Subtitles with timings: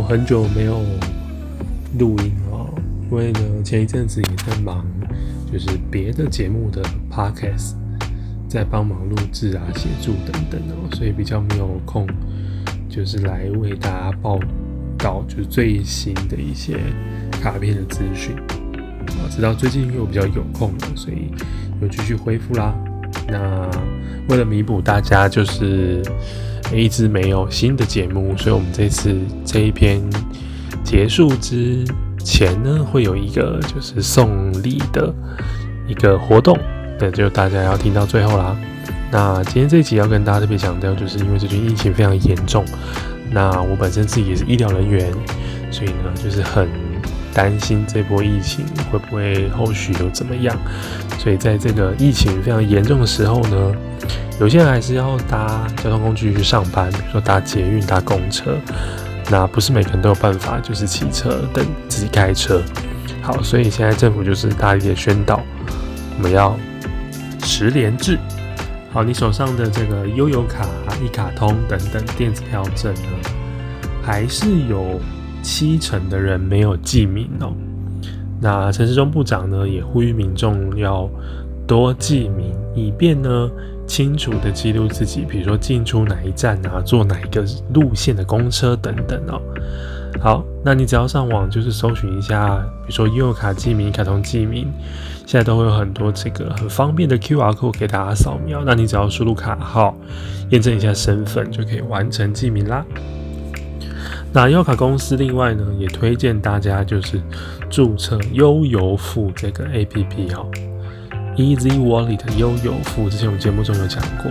[0.00, 0.80] 我很久没有
[1.98, 2.74] 录音了，
[3.10, 4.82] 因为呢前一阵子也在忙，
[5.52, 6.82] 就是别的节目的
[7.12, 7.74] podcast，
[8.48, 12.08] 在帮忙录制啊、协助等等哦，所以比较没有空，
[12.88, 14.40] 就是来为大家报
[14.96, 16.78] 道就是最新的一些
[17.32, 19.28] 卡片的资讯啊。
[19.30, 21.30] 直到最近又比较有空了，所以
[21.82, 22.74] 又继续恢复啦。
[23.28, 23.70] 那
[24.30, 26.02] 为了弥补大家就是
[26.72, 30.00] 一直没有新的节目，所以我们这次这一篇
[30.84, 31.84] 结束之
[32.24, 35.12] 前呢，会有一个就是送礼的
[35.88, 36.56] 一个活动，
[36.98, 38.56] 那就大家要听到最后啦。
[39.10, 42.64] 那今天这一集要跟大家特别强调，就是因为最近疫情非常严重，
[43.32, 45.12] 那我本身自己也是医疗人员，
[45.70, 46.68] 所以呢就是很
[47.34, 50.56] 担心这波疫情会不会后续有怎么样。
[51.18, 53.72] 所以在这个疫情非常严重的时候呢，
[54.40, 58.56] 有些人还是要搭交通工具去上班，比如说搭捷运、搭公车。
[59.30, 62.60] 那不是每个人都有办法，就是骑车等自己开车。
[63.22, 65.40] 好，所以现在政府就是大力的宣导，
[66.16, 66.56] 我们要
[67.44, 68.18] 十连制。
[68.92, 70.66] 好，你手上的这个悠游卡、
[71.04, 73.30] 一卡通等等电子票证呢，
[74.02, 74.98] 还是有
[75.42, 77.52] 七成的人没有记名哦。
[78.40, 81.08] 那陈时中部长呢，也呼吁民众要
[81.66, 83.50] 多记名，以便呢
[83.86, 89.40] 清楚的记录自己，比如说进出哪一站啊，坐哪一个路线的公车等等哦。
[90.20, 94.66] 好，那你只要上网就是搜寻一下，比如说悠游卡记名、卡通记名，
[95.26, 98.62] 现在都会有很多这个很方便的 QR code 给大家扫描。
[98.64, 99.94] 那你只要输入卡号，
[100.48, 102.84] 验证一下身份，就可以完成记名啦。
[104.32, 107.20] 那优卡公司另外呢，也推荐大家就是
[107.68, 110.46] 注册悠游付这个 A P P 哦
[111.36, 114.30] ，Easy Wallet 悠游付，之前我们节目中有讲过，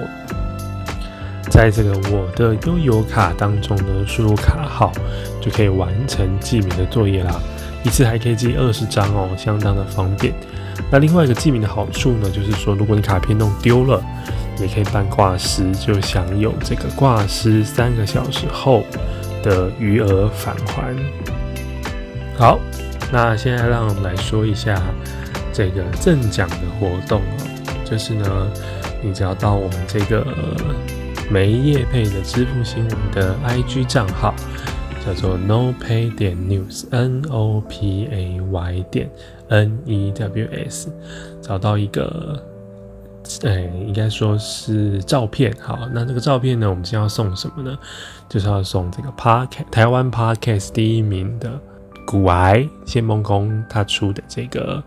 [1.49, 4.93] 在这个我的悠游卡当中呢，输入卡号
[5.41, 7.35] 就可以完成记名的作业啦，
[7.83, 10.33] 一次还可以记二十张哦，相当的方便。
[10.89, 14.01] 那另外一个记名的好处呢，就是说如果你卡片弄丢了，
[14.61, 18.85] 也可以办挂失，就享有这个挂失三个小时后。
[19.43, 20.95] 的余额返还。
[22.37, 22.59] 好，
[23.11, 24.81] 那现在让我们来说一下
[25.51, 28.51] 这个赠奖的活动哦，就是呢，
[29.01, 30.25] 你只要到我们这个
[31.29, 34.33] 没业配的支付新闻的 IG 账号，
[35.05, 39.09] 叫做 No Pay 点 News，N O P A Y 点
[39.49, 40.89] N E W S，
[41.41, 42.41] 找到一个。
[43.43, 45.55] 哎，应该说是照片。
[45.61, 47.77] 好，那这个照片呢，我们先要送什么呢？
[48.27, 51.59] 就是要送这个 Park 台湾 Parkes 第一名的
[52.05, 54.77] 古癌谢梦工他出的这个《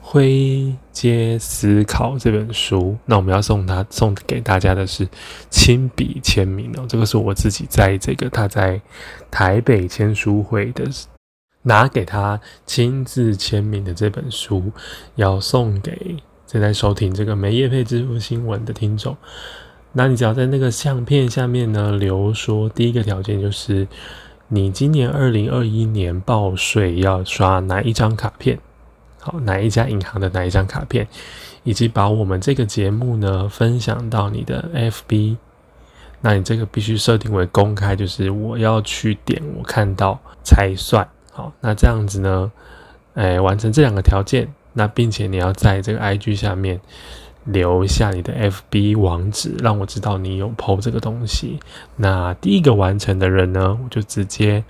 [0.00, 2.96] 灰阶思考》这本书。
[3.04, 5.06] 那我们要送他送给大家的是
[5.50, 6.86] 亲笔签名哦。
[6.88, 8.80] 这个是我自己在这个他在
[9.30, 10.84] 台北签书会的
[11.62, 14.72] 拿给他亲自签名的这本书，
[15.16, 16.16] 要送给。
[16.48, 19.14] 正在收听这个没夜配支付新闻的听众，
[19.92, 23.86] 那你只要在那个相片下面呢留说，第一个条件就是
[24.48, 28.58] 你今年二零二一年报税要刷哪一张卡片，
[29.20, 31.06] 好，哪一家银行的哪一张卡片，
[31.64, 35.36] 以及把我们这个节目呢分享到你的 FB，
[36.22, 41.06] 那你这个必须设定为公开，就是我要去点我看到才算。
[41.30, 42.50] 好，那这样子呢，
[43.12, 44.50] 哎，完成这两个条件。
[44.78, 46.80] 那并且你要在这个 IG 下面
[47.42, 48.32] 留下你的
[48.70, 51.58] FB 网址，让我知道你有 PO 这个东西。
[51.96, 54.62] 那第一个完成的人呢，我就直接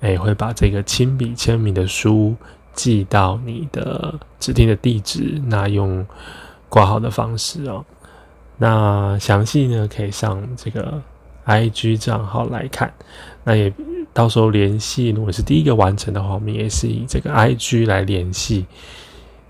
[0.00, 2.34] 哎会把这个亲笔签名的书
[2.72, 6.06] 寄到你的指定的地址，那用
[6.70, 7.84] 挂号的方式哦。
[8.56, 11.02] 那详细呢可以上这个
[11.44, 12.90] IG 账号来看。
[13.44, 13.70] 那也
[14.14, 18.64] 到时候联系，如果是第一个完成的话，我们也是以这个 IG 来联系。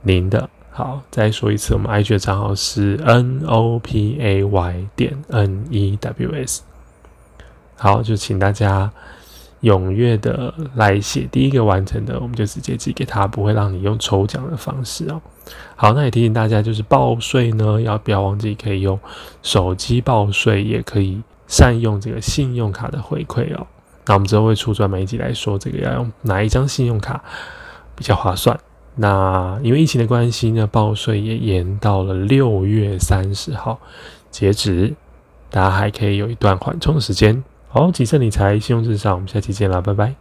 [0.07, 6.63] 您的好，再说一次，我们 IG 的账号是 N O P A Y 点 N E W S。
[7.77, 8.89] 好，就请大家
[9.63, 15.21] 踊跃的来写，第一个完成的，我们就直接寄给他，不会让你用抽奖的方式哦。
[15.75, 18.97] 好，那也提醒大家，就是报税呢，要不要忘记可以用
[19.43, 23.67] 手机报税，也可以善用这个信用卡的回馈哦。
[24.05, 27.25] 那我们之后会出专门一集来说，这个要用哪一张信用卡
[27.97, 28.57] 比较划算。
[28.97, 33.79] 那因为疫情的关系呢，报税也延到了六月三十号
[34.31, 34.95] 截止，
[35.51, 37.45] 大家还可以有一段缓冲的时间。
[37.69, 40.17] 好，谨慎理财，信用至上，我们下期见啦，拜拜。